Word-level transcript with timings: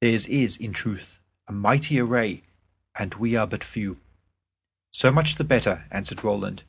Theirs 0.00 0.26
is, 0.28 0.56
in 0.56 0.72
truth, 0.72 1.20
a 1.46 1.52
mighty 1.52 1.98
array, 2.00 2.44
and 2.98 3.12
we 3.16 3.36
are 3.36 3.46
but 3.46 3.62
few." 3.62 4.00
"So 4.90 5.12
much 5.12 5.34
the 5.34 5.44
better," 5.44 5.84
answered 5.90 6.24
Roland. 6.24 6.62